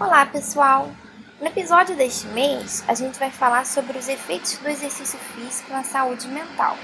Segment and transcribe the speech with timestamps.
[0.00, 0.88] Olá, pessoal!
[1.38, 5.84] No episódio deste mês, a gente vai falar sobre os efeitos do exercício físico na
[5.84, 6.74] saúde mental.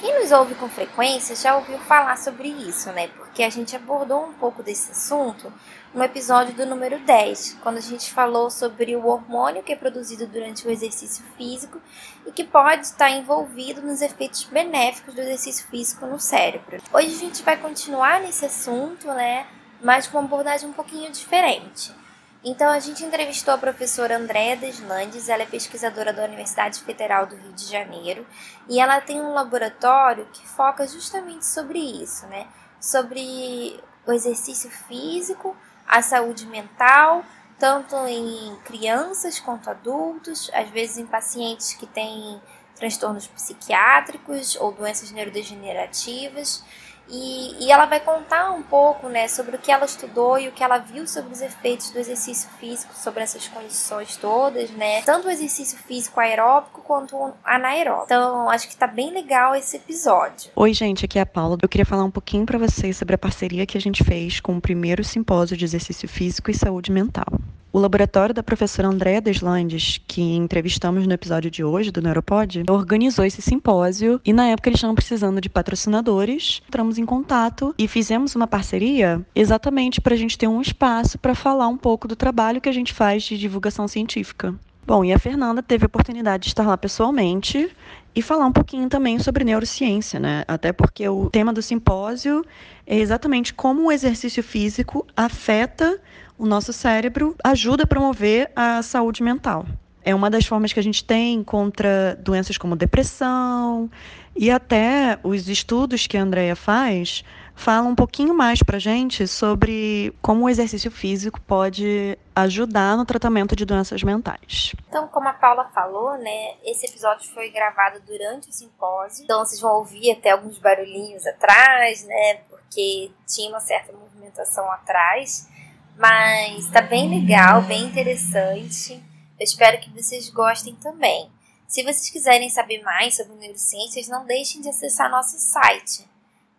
[0.00, 3.06] Quem nos ouve com frequência já ouviu falar sobre isso, né?
[3.16, 5.52] Porque a gente abordou um pouco desse assunto
[5.94, 10.26] no episódio do número 10, quando a gente falou sobre o hormônio que é produzido
[10.26, 11.80] durante o exercício físico
[12.26, 16.82] e que pode estar envolvido nos efeitos benéficos do exercício físico no cérebro.
[16.92, 19.46] Hoje a gente vai continuar nesse assunto, né?
[19.80, 22.01] Mas com uma abordagem um pouquinho diferente.
[22.44, 27.36] Então a gente entrevistou a professora Andréa Deslandes, ela é pesquisadora da Universidade Federal do
[27.36, 28.26] Rio de Janeiro
[28.68, 32.48] e ela tem um laboratório que foca justamente sobre isso, né?
[32.80, 37.24] Sobre o exercício físico, a saúde mental,
[37.60, 42.42] tanto em crianças quanto adultos, às vezes em pacientes que têm
[42.74, 46.64] transtornos psiquiátricos ou doenças neurodegenerativas.
[47.12, 50.52] E, e, ela vai contar um pouco né, sobre o que ela estudou e o
[50.52, 55.02] que ela viu sobre os efeitos do exercício físico, sobre essas condições todas, né?
[55.02, 58.06] Tanto o exercício físico aeróbico quanto anaeróbico.
[58.06, 60.50] Então, acho que tá bem legal esse episódio.
[60.56, 61.58] Oi, gente, aqui é a Paula.
[61.60, 64.56] Eu queria falar um pouquinho para vocês sobre a parceria que a gente fez com
[64.56, 67.26] o primeiro simpósio de exercício físico e saúde mental.
[67.74, 73.24] O laboratório da professora Andréa Deslandes, que entrevistamos no episódio de hoje do Neuropod, organizou
[73.24, 76.60] esse simpósio e na época eles estavam precisando de patrocinadores.
[76.68, 81.34] Entramos em contato e fizemos uma parceria exatamente para a gente ter um espaço para
[81.34, 84.54] falar um pouco do trabalho que a gente faz de divulgação científica.
[84.84, 87.70] Bom, e a Fernanda teve a oportunidade de estar lá pessoalmente
[88.14, 90.44] e falar um pouquinho também sobre neurociência, né?
[90.48, 92.44] Até porque o tema do simpósio
[92.84, 96.00] é exatamente como o exercício físico afeta
[96.36, 99.64] o nosso cérebro, ajuda a promover a saúde mental.
[100.04, 103.88] É uma das formas que a gente tem contra doenças como depressão
[104.34, 107.22] e até os estudos que a Andrea faz
[107.54, 113.54] falam um pouquinho mais para gente sobre como o exercício físico pode ajudar no tratamento
[113.54, 114.74] de doenças mentais.
[114.88, 119.60] Então, como a Paula falou, né, esse episódio foi gravado durante o simpósio, então vocês
[119.60, 125.48] vão ouvir até alguns barulhinhos atrás, né, porque tinha uma certa movimentação atrás.
[125.96, 128.94] Mas tá bem legal, bem interessante.
[129.38, 131.30] Eu espero que vocês gostem também.
[131.68, 136.10] Se vocês quiserem saber mais sobre neurociências, não deixem de acessar nosso site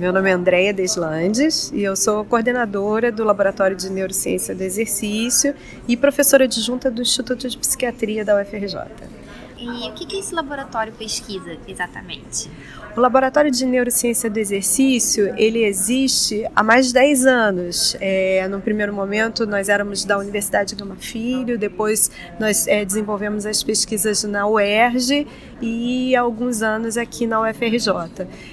[0.06, 5.52] Meu nome é Andréia Deslandes e eu sou coordenadora do Laboratório de Neurociência do Exercício
[5.88, 8.86] e professora adjunta do Instituto de Psiquiatria da UFRJ.
[9.58, 12.48] E o que, esse laboratório pesquisa exatamente?
[12.96, 17.94] O Laboratório de Neurociência do Exercício, ele existe há mais de 10 anos.
[18.00, 23.62] É, no primeiro momento, nós éramos da Universidade Gama Filho, depois nós é, desenvolvemos as
[23.62, 25.26] pesquisas na UERJ
[25.60, 27.90] e há alguns anos aqui na UFRJ.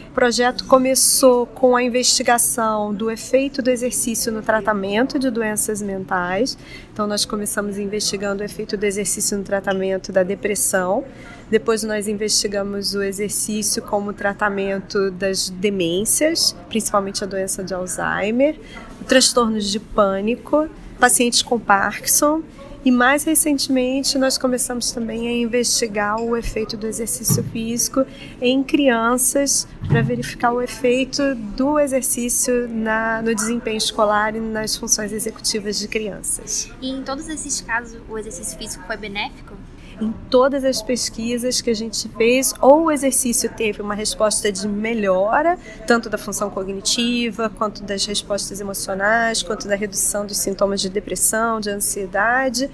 [0.10, 6.58] O projeto começou com a investigação do efeito do exercício no tratamento de doenças mentais.
[6.92, 11.06] Então, nós começamos investigando o efeito do exercício no tratamento da depressão.
[11.54, 18.60] Depois nós investigamos o exercício como tratamento das demências, principalmente a doença de Alzheimer,
[19.08, 20.68] transtornos de pânico,
[21.00, 22.42] pacientes com Parkinson
[22.84, 28.04] e mais recentemente nós começamos também a investigar o efeito do exercício físico
[28.42, 35.12] em crianças para verificar o efeito do exercício na, no desempenho escolar e nas funções
[35.12, 36.72] executivas de crianças.
[36.82, 39.54] E em todos esses casos o exercício físico foi benéfico?
[40.02, 44.68] Em todas as pesquisas que a gente fez, ou o exercício teve uma resposta de
[44.68, 50.90] melhora, tanto da função cognitiva, quanto das respostas emocionais, quanto da redução dos sintomas de
[50.90, 52.70] depressão, de ansiedade,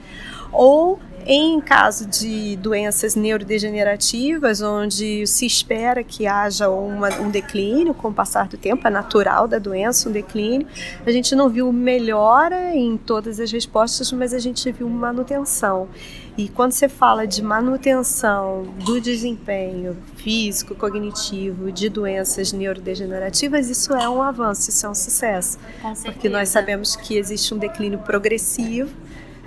[0.52, 1.00] ou
[1.32, 8.14] em caso de doenças neurodegenerativas, onde se espera que haja uma, um declínio com o
[8.14, 10.66] passar do tempo, é natural da doença, um declínio,
[11.06, 15.88] a gente não viu melhora em todas as respostas, mas a gente viu manutenção.
[16.36, 24.10] E quando você fala de manutenção do desempenho físico, cognitivo, de doenças neurodegenerativas, isso é
[24.10, 25.60] um avanço, isso é um sucesso.
[26.06, 28.90] Porque nós sabemos que existe um declínio progressivo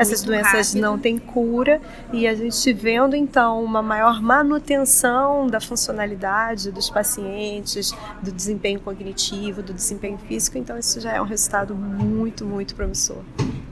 [0.02, 0.82] essas Muito doenças rápido.
[0.82, 1.80] não têm cura
[2.12, 9.62] e a gente vendo então uma maior manutenção da funcionalidade dos pacientes, do desempenho cognitivo,
[9.62, 13.22] do desempenho físico, então isso já é um resultado muito, muito promissor.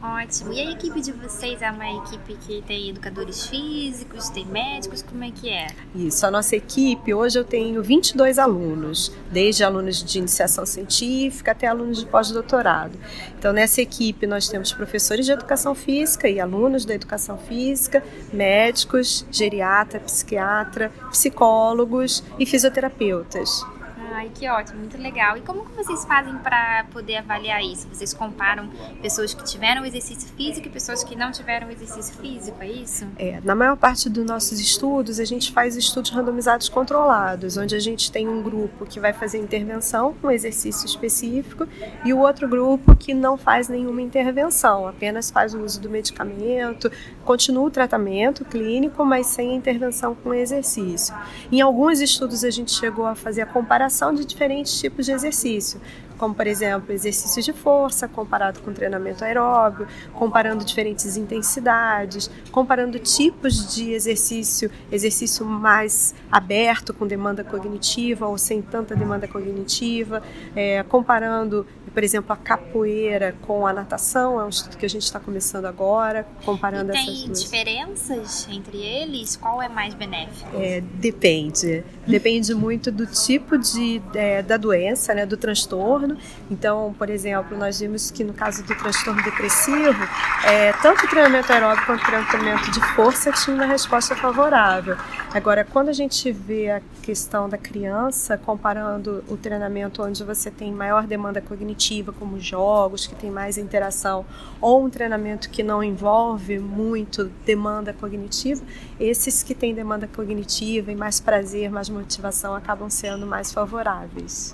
[0.02, 0.52] Ótimo.
[0.52, 5.22] E a equipe de vocês é uma equipe que tem educadores físicos, tem médicos, como
[5.22, 5.66] é que é?
[5.94, 11.66] Isso, a nossa equipe, hoje eu tenho 22 alunos, desde alunos de iniciação científica até
[11.66, 12.98] alunos de pós-doutorado.
[13.38, 18.02] Então, nessa equipe nós temos professores de educação física e alunos da educação física,
[18.32, 23.62] médicos, geriatra, psiquiatra, psicólogos e fisioterapeutas.
[24.12, 25.36] Ai, que ótimo, muito legal.
[25.36, 27.88] E como que vocês fazem para poder avaliar isso?
[27.88, 28.68] Vocês comparam
[29.00, 33.06] pessoas que tiveram exercício físico e pessoas que não tiveram exercício físico, é isso?
[33.16, 37.78] É, na maior parte dos nossos estudos, a gente faz estudos randomizados controlados, onde a
[37.78, 41.68] gente tem um grupo que vai fazer intervenção com um exercício específico
[42.04, 46.90] e o outro grupo que não faz nenhuma intervenção, apenas faz o uso do medicamento,
[47.24, 51.14] continua o tratamento clínico, mas sem intervenção com exercício.
[51.52, 55.78] Em alguns estudos a gente chegou a fazer a comparação de diferentes tipos de exercício,
[56.16, 63.74] como por exemplo exercícios de força comparado com treinamento aeróbio, comparando diferentes intensidades, comparando tipos
[63.74, 70.22] de exercício, exercício mais aberto com demanda cognitiva ou sem tanta demanda cognitiva,
[70.56, 75.02] é, comparando por exemplo, a capoeira com a natação, é um estudo que a gente
[75.02, 77.24] está começando agora, comparando e essas duas.
[77.24, 79.36] Tem diferenças entre eles?
[79.36, 80.50] Qual é mais benéfico?
[80.54, 81.84] É, depende.
[82.06, 86.16] Depende muito do tipo de, é, da doença, né, do transtorno.
[86.50, 90.02] Então, por exemplo, nós vimos que no caso do transtorno depressivo,
[90.44, 94.96] é, tanto o treinamento aeróbico quanto o treinamento de força tinha uma resposta favorável.
[95.32, 100.72] Agora, quando a gente vê a questão da criança, comparando o treinamento onde você tem
[100.72, 101.79] maior demanda cognitiva,
[102.12, 104.24] como jogos, que tem mais interação,
[104.60, 108.62] ou um treinamento que não envolve muito demanda cognitiva,
[108.98, 114.52] esses que têm demanda cognitiva e mais prazer, mais motivação, acabam sendo mais favoráveis.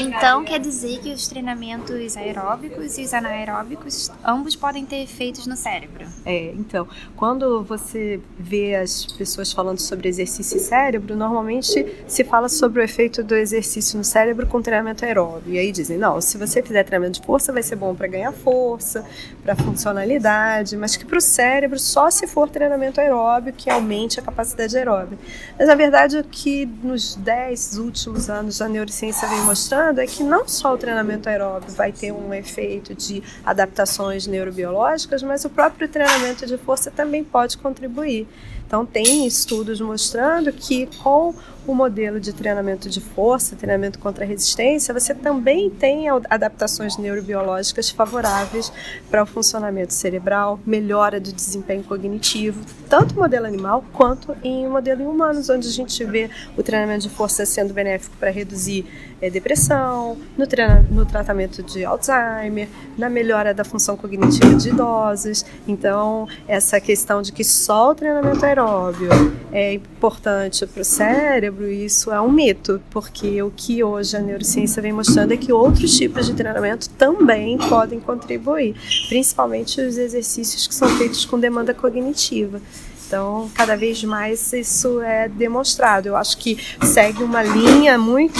[0.00, 5.56] Então, quer dizer que os treinamentos aeróbicos e os anaeróbicos, ambos podem ter efeitos no
[5.56, 6.06] cérebro?
[6.24, 12.48] É, então, quando você vê as pessoas falando sobre exercício e cérebro, normalmente se fala
[12.48, 15.54] sobre o efeito do exercício no cérebro com treinamento aeróbio.
[15.54, 18.32] E aí dizem, não, se você fizer treinamento de força, vai ser bom para ganhar
[18.32, 19.04] força,
[19.42, 24.22] para funcionalidade, mas que para o cérebro só se for treinamento aeróbio que aumente a
[24.22, 25.22] capacidade aeróbica.
[25.58, 30.22] Mas na verdade o que nos 10 últimos anos a neurociência vem mostrando é que
[30.22, 35.88] não só o treinamento aeróbio vai ter um efeito de adaptações neurobiológicas, mas o próprio
[35.88, 38.26] treinamento de força também pode contribuir.
[38.68, 41.34] Então, tem estudos mostrando que com
[41.68, 48.72] o modelo de treinamento de força, treinamento contra resistência, você também tem adaptações neurobiológicas favoráveis
[49.10, 55.02] para o funcionamento cerebral, melhora do desempenho cognitivo, tanto no modelo animal quanto em modelo
[55.02, 58.86] em humanos, onde a gente vê o treinamento de força sendo benéfico para reduzir
[59.20, 60.46] é, depressão, no,
[60.90, 65.44] no tratamento de Alzheimer, na melhora da função cognitiva de idosos.
[65.66, 69.10] Então, essa questão de que só o treinamento aeróbio
[69.52, 74.80] é importante para o cérebro, isso é um mito, porque o que hoje a neurociência
[74.80, 78.74] vem mostrando é que outros tipos de treinamento também podem contribuir,
[79.08, 82.60] principalmente os exercícios que são feitos com demanda cognitiva.
[83.08, 86.08] Então, cada vez mais isso é demonstrado.
[86.08, 88.38] Eu acho que segue uma linha muito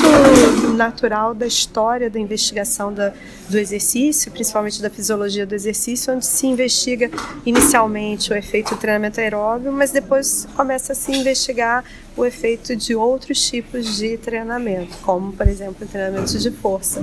[0.77, 3.15] natural da história da investigação da,
[3.49, 7.11] do exercício, principalmente da fisiologia do exercício, onde se investiga
[7.47, 11.83] inicialmente o efeito do treinamento aeróbio, mas depois começa a se investigar
[12.15, 17.03] o efeito de outros tipos de treinamento, como, por exemplo, treinamento de força.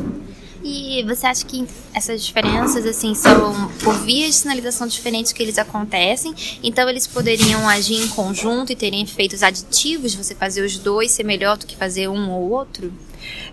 [0.68, 5.60] E você acha que essas diferenças assim são por vias de sinalização diferentes que eles
[5.60, 6.34] acontecem?
[6.64, 11.24] Então eles poderiam agir em conjunto e terem efeitos aditivos, você fazer os dois ser
[11.24, 12.92] melhor do que fazer um ou outro?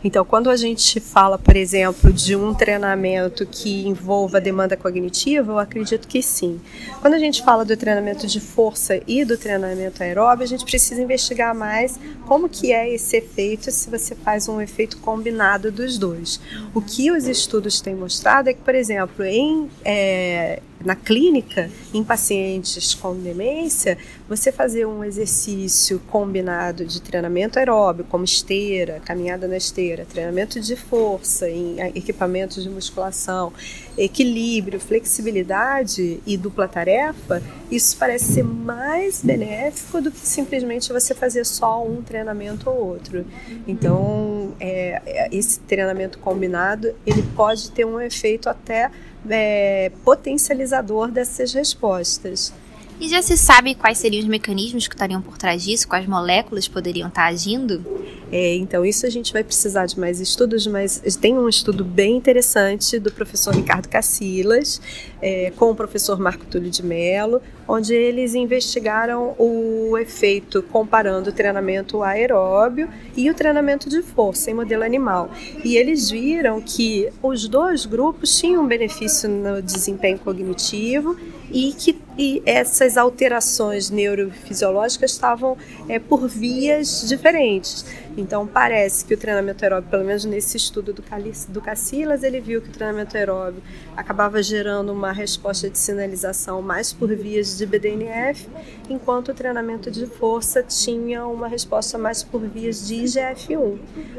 [0.04, 5.58] Então, quando a gente fala, por exemplo, de um treinamento que envolva demanda cognitiva, eu
[5.58, 6.60] acredito que sim.
[7.00, 11.00] Quando a gente fala do treinamento de força e do treinamento aeróbio, a gente precisa
[11.00, 16.40] investigar mais como que é esse efeito se você faz um efeito combinado dos dois.
[16.74, 22.02] O que os estudos têm mostrado é que, por exemplo, em é, na clínica, em
[22.02, 23.96] pacientes com demência,
[24.28, 30.76] você fazer um exercício combinado de treinamento aeróbio, como esteira, caminhada na esteira, treinamento de
[30.76, 33.52] força em equipamentos de musculação,
[33.96, 41.44] equilíbrio, flexibilidade e dupla tarefa, isso parece ser mais benéfico do que simplesmente você fazer
[41.44, 43.24] só um treinamento ou outro.
[43.66, 48.90] Então, é, esse treinamento combinado ele pode ter um efeito até
[49.28, 52.52] é, potencializador dessas respostas.
[53.00, 56.68] E já se sabe quais seriam os mecanismos que estariam por trás disso, quais moléculas
[56.68, 57.84] poderiam estar agindo?
[58.32, 62.16] É, então, isso a gente vai precisar de mais estudos, mas tem um estudo bem
[62.16, 64.80] interessante do professor Ricardo Cacilas,
[65.20, 71.32] é, com o professor Marco Túlio de Mello, onde eles investigaram o efeito comparando o
[71.32, 75.30] treinamento aeróbio e o treinamento de força em modelo animal.
[75.62, 81.16] E eles viram que os dois grupos tinham benefício no desempenho cognitivo
[81.50, 85.57] e que e essas alterações neurofisiológicas estavam
[85.88, 87.85] é, por vias diferentes.
[88.16, 92.40] Então, parece que o treinamento aeróbio, pelo menos nesse estudo do, Calice, do Cacilas, ele
[92.40, 93.62] viu que o treinamento aeróbio
[93.97, 98.49] acabava gerando uma resposta de sinalização mais por vias de BDNF,
[98.90, 103.78] enquanto o treinamento de força tinha uma resposta mais por vias de IGF-1.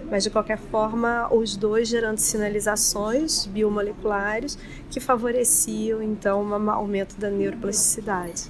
[0.10, 4.58] Mas, de qualquer forma, os dois gerando sinalizações biomoleculares
[4.90, 8.44] que favoreciam, então, um aumento da neuroplasticidade cidade.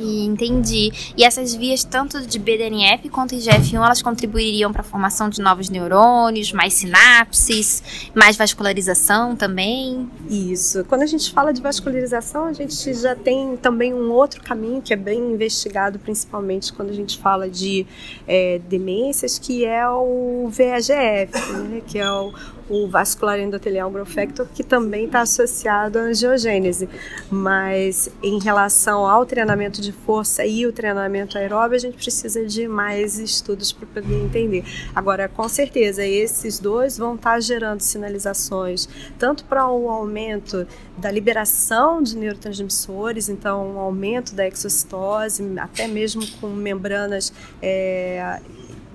[0.00, 0.90] E entendi.
[1.16, 5.68] E essas vias, tanto de BDNF quanto IGF-1, elas contribuiriam para a formação de novos
[5.68, 10.10] neurônios, mais sinapses, mais vascularização também?
[10.28, 10.84] Isso.
[10.84, 14.94] Quando a gente fala de vascularização, a gente já tem também um outro caminho que
[14.94, 17.86] é bem investigado, principalmente quando a gente fala de
[18.26, 22.32] é, demências, que é o VEGF, né, que é o,
[22.70, 26.88] o vascular endotelial growth factor, que também está associado à angiogênese.
[27.30, 29.49] Mas em relação ao treinamento
[29.80, 34.64] de força e o treinamento aeróbio, a gente precisa de mais estudos para poder entender.
[34.94, 38.88] Agora, com certeza, esses dois vão estar tá gerando sinalizações
[39.18, 40.66] tanto para o um aumento
[40.96, 48.40] da liberação de neurotransmissores, então um aumento da exocitose, até mesmo com membranas é,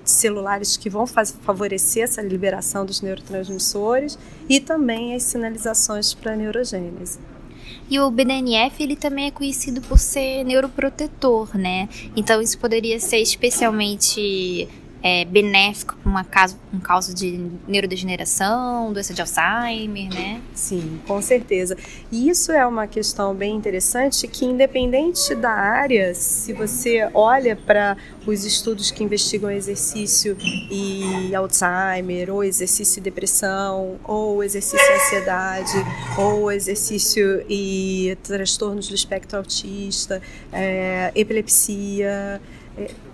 [0.04, 7.18] celulares que vão favorecer essa liberação dos neurotransmissores e também as sinalizações para a neurogênese.
[7.88, 11.88] E o BDNF, ele também é conhecido por ser neuroprotetor, né?
[12.16, 14.68] Então isso poderia ser especialmente
[15.06, 20.42] é, benéfico para uma caso, um caso de neurodegeneração, doença de Alzheimer, né?
[20.52, 21.76] Sim, com certeza.
[22.10, 27.96] E isso é uma questão bem interessante que, independente da área, se você olha para
[28.26, 35.86] os estudos que investigam exercício e Alzheimer, ou exercício e depressão, ou exercício e ansiedade,
[36.18, 40.20] ou exercício e transtornos do espectro autista,
[40.52, 42.40] é, epilepsia,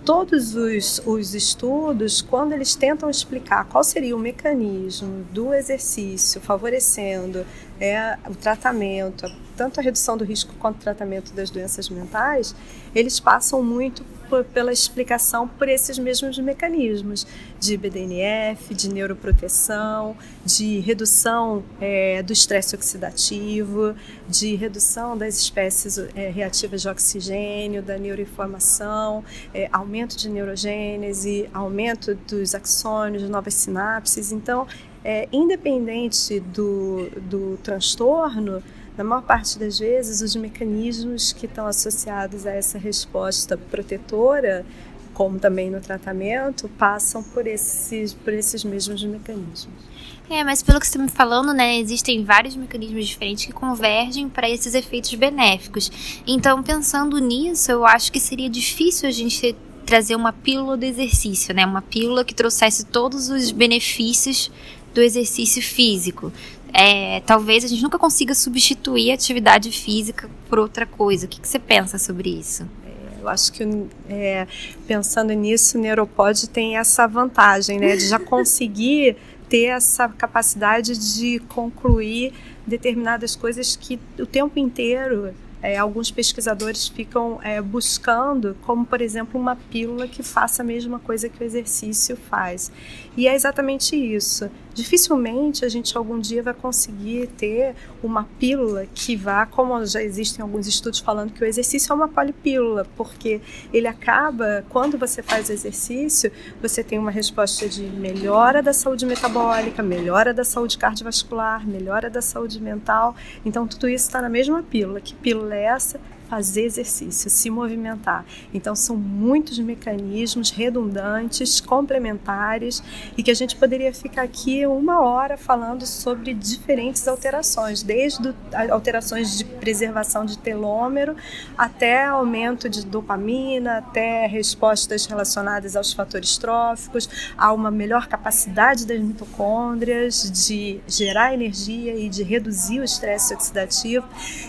[0.03, 7.45] todos os, os estudos, quando eles tentam explicar qual seria o mecanismo do exercício favorecendo
[7.79, 12.53] é, o tratamento, tanto a redução do risco quanto o tratamento das doenças mentais,
[12.93, 14.03] eles passam muito
[14.41, 17.27] pela explicação por esses mesmos mecanismos
[17.59, 23.93] de BDNF, de neuroproteção, de redução é, do estresse oxidativo,
[24.29, 29.23] de redução das espécies é, reativas de oxigênio, da neuroinflamação,
[29.53, 34.31] é, aumento de neurogênese, aumento dos axônios, novas sinapses.
[34.31, 34.65] Então,
[35.03, 38.63] é, independente do, do transtorno,
[38.97, 44.65] na maior parte das vezes, os mecanismos que estão associados a essa resposta protetora,
[45.13, 49.93] como também no tratamento, passam por esses, por esses mesmos mecanismos.
[50.29, 54.29] É, mas pelo que você está me falando, né, existem vários mecanismos diferentes que convergem
[54.29, 55.91] para esses efeitos benéficos.
[56.25, 61.53] Então, pensando nisso, eu acho que seria difícil a gente trazer uma pílula do exercício,
[61.53, 64.49] né, uma pílula que trouxesse todos os benefícios
[64.93, 66.31] do exercício físico.
[66.73, 71.27] É, talvez a gente nunca consiga substituir a atividade física por outra coisa.
[71.27, 72.67] O que, que você pensa sobre isso?
[72.83, 73.63] É, eu acho que
[74.09, 74.47] é,
[74.87, 79.15] pensando nisso, o Neuropod tem essa vantagem, né, de já conseguir
[79.47, 82.33] ter essa capacidade de concluir
[82.65, 85.31] determinadas coisas que o tempo inteiro
[85.63, 90.99] é, alguns pesquisadores ficam é, buscando, como por exemplo uma pílula que faça a mesma
[90.99, 92.69] coisa que o exercício faz.
[93.15, 94.51] E é exatamente isso.
[94.73, 100.41] Dificilmente a gente algum dia vai conseguir ter uma pílula que vá, como já existem
[100.41, 103.39] alguns estudos falando que o exercício é uma polipílula, porque
[103.71, 109.83] ele acaba, quando você faz exercício, você tem uma resposta de melhora da saúde metabólica,
[109.83, 113.15] melhora da saúde cardiovascular, melhora da saúde mental.
[113.45, 114.99] Então tudo isso está na mesma pílula.
[114.99, 115.99] Que pílula é essa?
[116.33, 118.25] Fazer exercício, se movimentar.
[118.51, 122.81] Então, são muitos mecanismos redundantes, complementares,
[123.15, 128.33] e que a gente poderia ficar aqui uma hora falando sobre diferentes alterações, desde
[128.71, 131.15] alterações de preservação de telômero
[131.55, 138.99] até aumento de dopamina, até respostas relacionadas aos fatores tróficos, a uma melhor capacidade das
[138.99, 144.07] mitocôndrias de gerar energia e de reduzir o estresse oxidativo.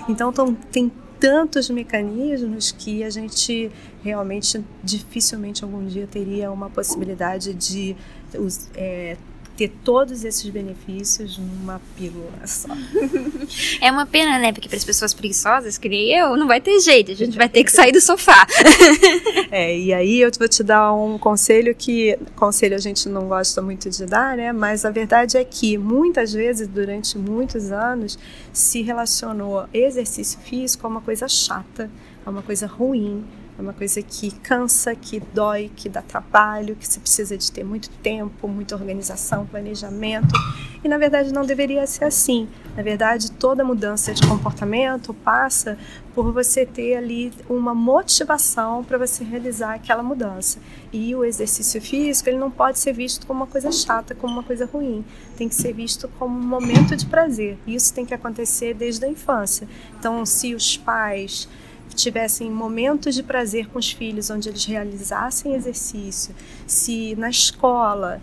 [0.09, 0.33] Então,
[0.73, 0.91] tem
[1.25, 7.97] tantos mecanismos que a gente realmente dificilmente algum dia teria uma possibilidade de
[8.75, 9.17] é,
[9.57, 12.69] ter todos esses benefícios numa pílula só.
[13.81, 14.53] É uma pena, né?
[14.53, 17.49] Porque para as pessoas preguiçosas, que nem eu, não vai ter jeito, a gente vai
[17.49, 18.47] ter que sair do sofá.
[19.51, 23.63] É, e aí eu vou te dar um conselho que, conselho a gente não gosta
[23.63, 24.53] muito de dar, né?
[24.53, 28.19] Mas a verdade é que muitas vezes, durante muitos anos,
[28.53, 31.89] se relacionou exercício físico a uma coisa chata,
[32.27, 33.25] a uma coisa ruim,
[33.57, 37.65] é uma coisa que cansa, que dói, que dá trabalho, que você precisa de ter
[37.65, 40.35] muito tempo, muita organização, planejamento.
[40.83, 42.49] E na verdade não deveria ser assim.
[42.77, 45.79] Na verdade, toda mudança de comportamento passa
[46.15, 50.59] por você ter ali uma motivação para você realizar aquela mudança.
[50.93, 54.43] E o exercício físico, ele não pode ser visto como uma coisa chata, como uma
[54.43, 55.05] coisa ruim.
[55.37, 57.57] Tem que ser visto como um momento de prazer.
[57.67, 59.69] Isso tem que acontecer desde a infância.
[59.99, 61.49] Então, se os pais
[61.95, 66.35] tivessem momentos de prazer com os filhos, onde eles realizassem exercício,
[66.67, 68.21] se na escola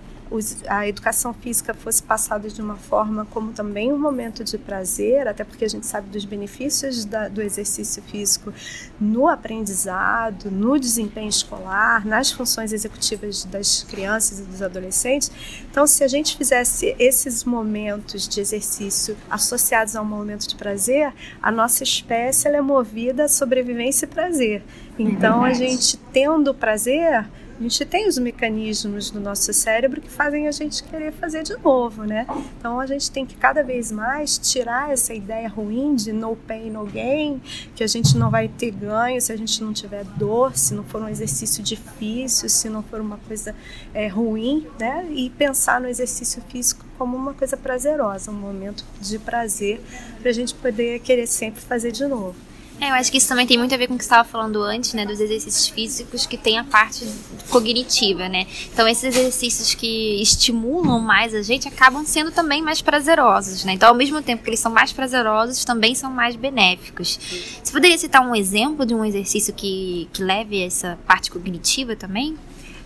[0.67, 5.43] a educação física fosse passada de uma forma como também um momento de prazer, até
[5.43, 8.53] porque a gente sabe dos benefícios da, do exercício físico
[8.99, 15.31] no aprendizado, no desempenho escolar, nas funções executivas das crianças e dos adolescentes.
[15.69, 21.13] Então, se a gente fizesse esses momentos de exercício associados a um momento de prazer,
[21.41, 24.63] a nossa espécie é movida a sobrevivência e prazer.
[24.97, 27.25] Então, a gente tendo prazer,
[27.61, 31.55] a gente tem os mecanismos do nosso cérebro que fazem a gente querer fazer de
[31.57, 32.25] novo, né?
[32.57, 36.71] Então a gente tem que cada vez mais tirar essa ideia ruim de no pain,
[36.71, 37.39] no gain,
[37.75, 40.83] que a gente não vai ter ganho se a gente não tiver dor, se não
[40.83, 43.55] for um exercício difícil, se não for uma coisa
[43.93, 45.07] é, ruim, né?
[45.11, 49.79] E pensar no exercício físico como uma coisa prazerosa, um momento de prazer
[50.19, 52.35] para a gente poder querer sempre fazer de novo.
[52.81, 54.27] É, eu acho que isso também tem muito a ver com o que você estava
[54.27, 57.07] falando antes, né, dos exercícios físicos que tem a parte
[57.47, 58.47] cognitiva, né?
[58.73, 63.73] Então esses exercícios que estimulam mais a gente acabam sendo também mais prazerosos, né?
[63.73, 67.19] Então ao mesmo tempo que eles são mais prazerosos, também são mais benéficos.
[67.63, 72.35] Você poderia citar um exemplo de um exercício que, que leve essa parte cognitiva também?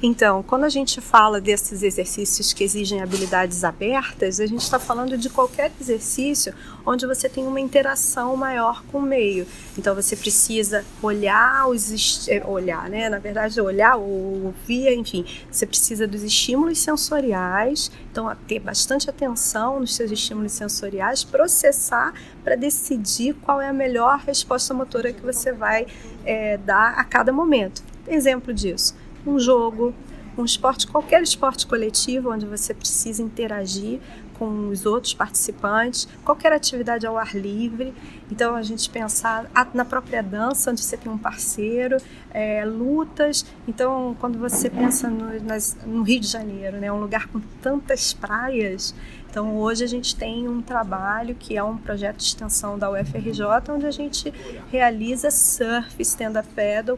[0.02, 5.18] Então, quando a gente fala desses exercícios que exigem habilidades abertas, a gente está falando
[5.18, 6.54] de qualquer exercício
[6.86, 9.48] onde você tem uma interação maior com o meio.
[9.78, 13.10] Então, você precisa olhar os é, olhar, né?
[13.10, 17.90] Na verdade, olhar ou ouvir, enfim, você precisa dos estímulos sensoriais.
[18.12, 24.20] Então, ter bastante atenção nos seus estímulos sensoriais, processar para decidir qual é a melhor
[24.20, 25.88] resposta motora que você vai
[26.26, 27.82] é, dar a cada momento.
[28.08, 29.94] Exemplo disso um jogo,
[30.38, 34.00] um esporte, qualquer esporte coletivo onde você precisa interagir
[34.38, 37.94] com os outros participantes, qualquer atividade ao ar livre.
[38.30, 41.98] Então a gente pensar na própria dança, onde você tem um parceiro,
[42.32, 43.46] é, lutas.
[43.68, 48.14] Então quando você pensa no, nas, no Rio de Janeiro, né, um lugar com tantas
[48.14, 48.94] praias,
[49.36, 53.44] então, hoje a gente tem um trabalho que é um projeto de extensão da UFRJ,
[53.70, 54.34] onde a gente
[54.72, 56.48] realiza surf stand-up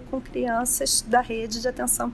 [0.08, 2.14] com crianças da rede de atenção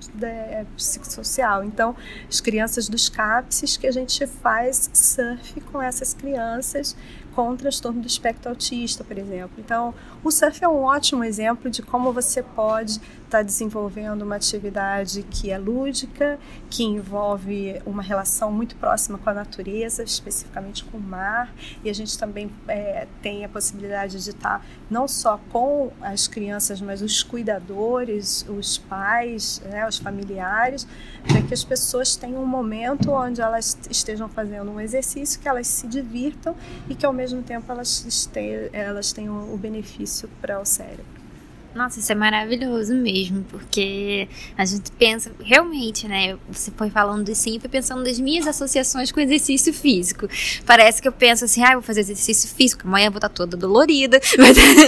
[0.77, 1.61] psicossocial.
[1.65, 1.93] Então,
[2.29, 6.95] as crianças dos CAPSES que a gente faz surf com essas crianças
[7.35, 9.55] com transtorno do espectro autista, por exemplo.
[9.57, 14.35] Então, o surf é um ótimo exemplo de como você pode estar tá desenvolvendo uma
[14.35, 20.97] atividade que é lúdica, que envolve uma relação muito próxima com a natureza, especificamente com
[20.97, 25.39] o mar, e a gente também é, tem a possibilidade de estar tá não só
[25.51, 30.87] com as crianças, mas os cuidadores, os pais, né, os familiares,
[31.27, 35.67] para que as pessoas tenham um momento onde elas estejam fazendo um exercício, que elas
[35.67, 36.55] se divirtam
[36.89, 38.29] e que ao mesmo tempo elas,
[38.71, 41.22] elas tenham o benefício para o cérebro.
[41.75, 46.37] Nossa, isso é maravilhoso mesmo, porque a gente pensa, realmente, né?
[46.49, 50.27] Você foi falando assim, eu fui pensando das minhas associações com exercício físico.
[50.65, 53.57] Parece que eu penso assim, ah, vou fazer exercício físico, amanhã eu vou estar toda
[53.57, 54.19] dolorida,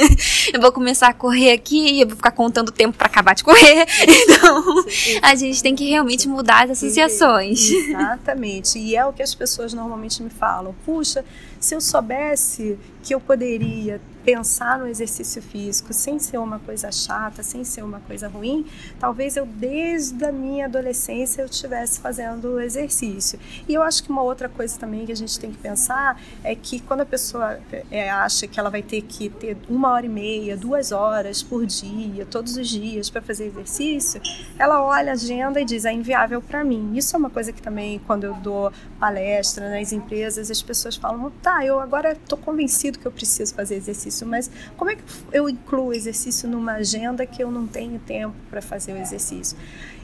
[0.54, 3.86] eu vou começar a correr aqui, eu vou ficar contando tempo para acabar de correr.
[4.28, 4.86] Então,
[5.22, 7.70] a gente tem que realmente mudar as associações.
[7.70, 8.78] Exatamente.
[8.78, 10.76] E é o que as pessoas normalmente me falam.
[10.86, 11.24] Puxa,
[11.60, 17.44] se eu soubesse que eu poderia pensar no exercício físico sem ser uma coisa chata,
[17.44, 18.66] sem ser uma coisa ruim,
[19.00, 23.40] talvez eu desde a minha adolescência eu estivesse fazendo exercício.
[23.68, 26.56] E eu acho que uma outra coisa também que a gente tem que pensar é
[26.56, 27.60] que quando a pessoa
[27.92, 31.66] é, acha que ela vai ter que ter uma hora e meia, duas horas por
[31.66, 34.20] dia, todos os dias para fazer exercício,
[34.58, 36.94] ela olha a agenda e diz é inviável para mim.
[36.96, 41.32] Isso é uma coisa que também quando eu dou palestra nas empresas as pessoas falam
[41.42, 45.50] tá, eu agora estou convencido que eu preciso fazer exercício, mas como é que eu
[45.50, 49.58] incluo exercício numa agenda que eu não tenho tempo para fazer o exercício?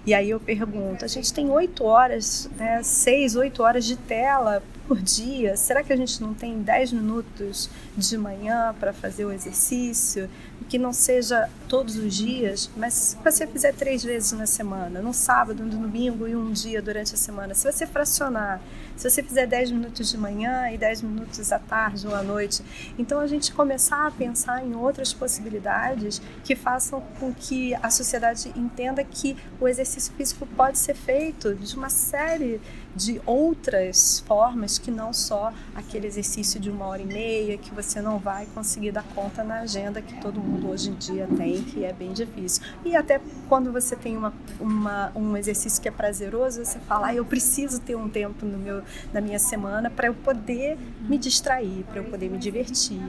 [0.03, 4.63] E aí eu pergunto, a gente tem oito horas, né, seis, oito horas de tela
[4.91, 9.31] por dia, será que a gente não tem dez minutos de manhã para fazer o
[9.31, 10.29] exercício?
[10.67, 15.13] Que não seja todos os dias, mas se você fizer três vezes na semana, no
[15.13, 18.59] sábado, no domingo e um dia durante a semana, se você fracionar
[19.01, 22.63] se você fizer 10 minutos de manhã e 10 minutos à tarde ou à noite,
[22.99, 28.53] então a gente começar a pensar em outras possibilidades que façam com que a sociedade
[28.55, 32.61] entenda que o exercício físico pode ser feito de uma série
[32.95, 38.01] de outras formas que não só aquele exercício de uma hora e meia que você
[38.01, 41.85] não vai conseguir dar conta na agenda que todo mundo hoje em dia tem, que
[41.85, 42.63] é bem difícil.
[42.83, 47.15] E até quando você tem uma, uma um exercício que é prazeroso, você fala, ah,
[47.15, 51.85] eu preciso ter um tempo no meu, na minha semana para eu poder me distrair,
[51.89, 53.01] para eu poder me divertir.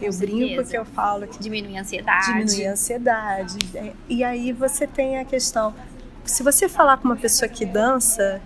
[0.00, 2.26] Eu brinco que eu falo que diminui a ansiedade.
[2.26, 3.58] Diminui a ansiedade.
[4.08, 5.74] E aí você tem a questão,
[6.24, 8.40] se você falar com uma pessoa que dança,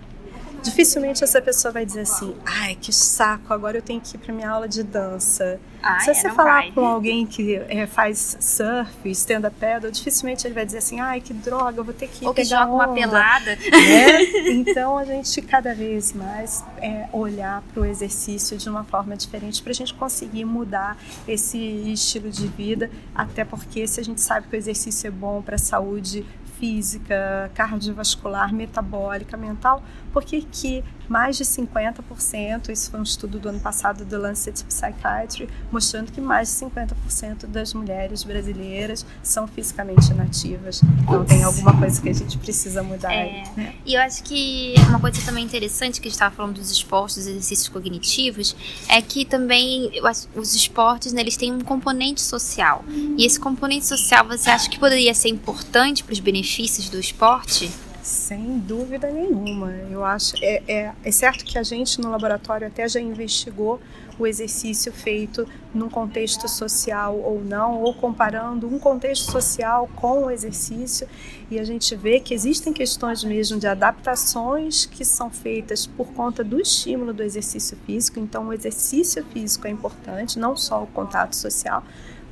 [0.63, 4.33] dificilmente essa pessoa vai dizer assim: ai, que saco, agora eu tenho que ir para
[4.33, 5.59] minha aula de dança.
[5.81, 6.71] Ah, Se é, você falar vai.
[6.71, 11.33] com alguém que é, faz surf, stand-up paddle, dificilmente ele vai dizer assim: ai, que
[11.33, 13.55] droga, eu vou ter que ir Ou que joga uma pelada.
[13.55, 14.23] Né?
[14.53, 19.61] Então a gente cada vez mais é, olhar para o exercício de uma forma diferente
[19.61, 20.97] para a gente conseguir mudar
[21.27, 25.41] esse estilo de vida, até porque se a gente sabe que o exercício é bom
[25.41, 26.25] para a saúde
[26.63, 30.81] física, cardiovascular, metabólica, mental, porque que
[31.13, 36.19] mais de 50%, isso foi um estudo do ano passado do Lancet Psychiatry, mostrando que
[36.19, 40.81] mais de 50% das mulheres brasileiras são fisicamente inativas.
[41.03, 43.13] Então tem alguma coisa que a gente precisa mudar.
[43.13, 43.75] É, né?
[43.85, 47.17] E eu acho que uma coisa também interessante que a gente estava falando dos esportes,
[47.17, 48.55] dos exercícios cognitivos,
[48.89, 49.91] é que também
[50.33, 52.83] os esportes né, eles têm um componente social.
[53.19, 57.71] E esse componente social você acha que poderia ser importante para os benefícios do esporte?
[58.03, 59.71] Sem dúvida nenhuma.
[59.89, 60.35] Eu acho.
[60.41, 63.79] É, é, é, certo que a gente no laboratório até já investigou
[64.19, 70.29] o exercício feito num contexto social ou não, ou comparando um contexto social com o
[70.29, 71.07] exercício,
[71.49, 76.43] e a gente vê que existem questões mesmo de adaptações que são feitas por conta
[76.43, 78.19] do estímulo do exercício físico.
[78.19, 81.81] Então, o exercício físico é importante, não só o contato social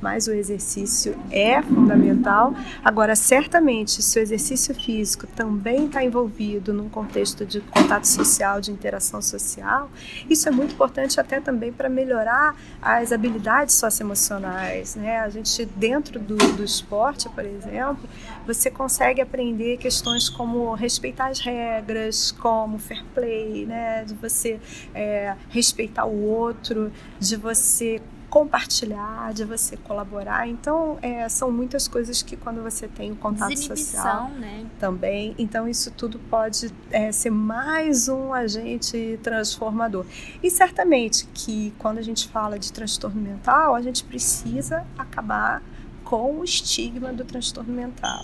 [0.02, 2.52] mas o exercício é fundamental.
[2.84, 8.72] Agora, certamente, se o exercício físico também está envolvido num contexto de contato social, de
[8.72, 9.88] interação social,
[10.28, 14.96] isso é muito importante até também para melhorar as habilidades socioemocionais.
[14.96, 15.20] Né?
[15.20, 18.08] A gente, dentro do, do esporte, por exemplo,
[18.44, 24.04] você consegue aprender questões como respeitar as regras, como fair play, né?
[24.04, 24.58] de você
[24.92, 30.48] é, respeitar o outro, de você compartilhar, de você colaborar.
[30.48, 34.64] Então, é, são muitas coisas que quando você tem o contato social né?
[34.80, 40.06] também, então isso tudo pode é, ser mais um agente transformador.
[40.42, 45.62] E certamente que quando a gente fala de transtorno mental, a gente precisa acabar
[46.02, 48.22] com o estigma do transtorno mental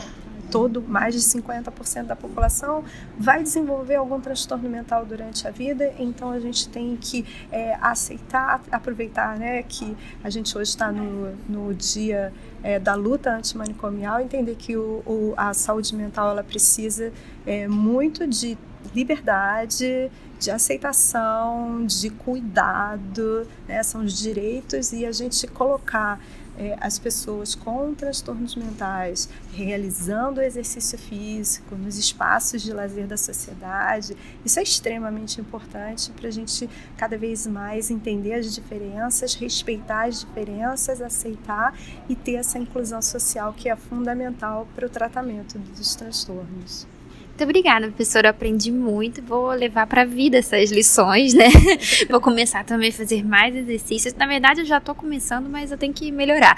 [0.50, 2.84] todo, mais de 50% da população
[3.18, 8.62] vai desenvolver algum transtorno mental durante a vida, então a gente tem que é, aceitar,
[8.70, 12.32] aproveitar né, que a gente hoje está no, no dia
[12.62, 17.12] é, da luta antimanicomial, entender que o, o, a saúde mental ela precisa
[17.46, 18.58] é, muito de
[18.94, 23.82] liberdade, de aceitação, de cuidado, né?
[23.82, 26.20] são os direitos e a gente colocar
[26.58, 34.16] é, as pessoas com transtornos mentais realizando exercício físico nos espaços de lazer da sociedade.
[34.44, 40.20] Isso é extremamente importante para a gente cada vez mais entender as diferenças, respeitar as
[40.20, 46.97] diferenças, aceitar e ter essa inclusão social que é fundamental para o tratamento dos transtornos.
[47.38, 48.26] Muito obrigada, professora.
[48.26, 49.22] Eu aprendi muito.
[49.22, 51.46] Vou levar para a vida essas lições, né?
[52.10, 54.12] Vou começar também a fazer mais exercícios.
[54.14, 56.56] Na verdade, eu já estou começando, mas eu tenho que melhorar.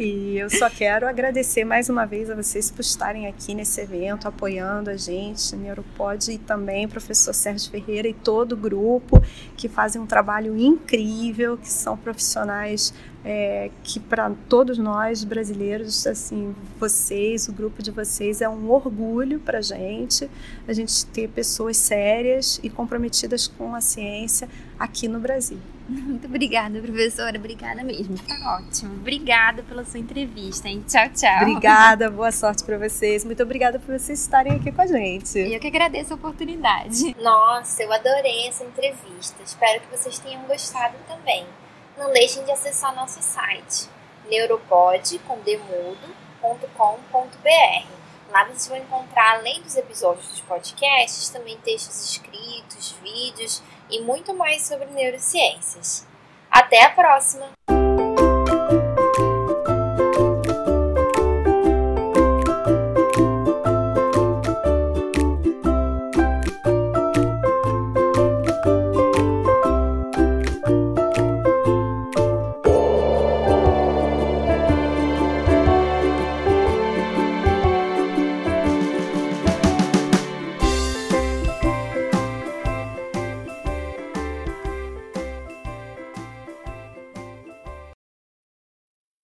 [0.00, 4.26] e eu só quero agradecer mais uma vez a vocês por estarem aqui nesse evento,
[4.26, 9.22] apoiando a gente, Neuropod, e também o professor Sérgio Ferreira e todo o grupo
[9.56, 12.92] que fazem um trabalho incrível, que são profissionais
[13.24, 19.38] é, que para todos nós brasileiros, assim, vocês, o grupo de vocês é um orgulho
[19.40, 20.30] para gente,
[20.66, 25.58] a gente ter pessoas sérias e comprometidas com a ciência aqui no Brasil.
[25.88, 27.36] Muito obrigada, professora.
[27.36, 28.16] Obrigada mesmo.
[28.18, 28.94] Tá ótimo.
[28.94, 30.84] Obrigada pela sua entrevista, hein?
[30.86, 31.42] Tchau, tchau.
[31.42, 33.24] Obrigada, boa sorte para vocês.
[33.24, 35.38] Muito obrigada por vocês estarem aqui com a gente.
[35.38, 37.14] Eu que agradeço a oportunidade.
[37.20, 39.42] Nossa, eu adorei essa entrevista.
[39.44, 41.44] Espero que vocês tenham gostado também.
[41.96, 43.88] Não deixem de acessar nosso site
[44.28, 45.20] neuropod.com.br.
[48.30, 54.32] Lá vocês vão encontrar, além dos episódios dos podcasts, também textos escritos, vídeos e muito
[54.32, 56.06] mais sobre neurociências.
[56.50, 57.59] Até a próxima!